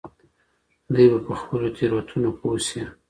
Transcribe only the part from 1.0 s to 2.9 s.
به په خپلو تیروتنو پوه سي.